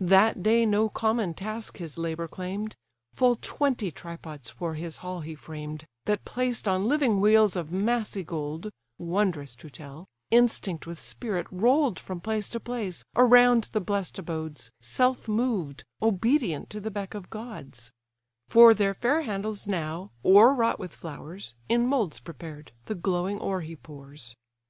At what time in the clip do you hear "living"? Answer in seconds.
6.88-7.20